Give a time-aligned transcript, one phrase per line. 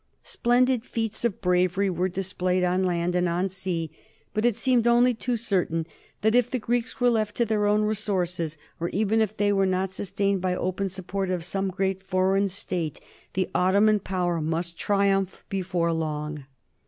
[0.23, 3.91] Splendid feats of bravery were displayed on land and on sea,
[4.33, 5.85] but it seemed only too certain
[6.21, 9.67] that if the Greeks were left to their own resources, or even if they were
[9.67, 12.99] not sustained by the open support of some great foreign State,
[13.33, 16.45] the Ottoman Power must triumph before long.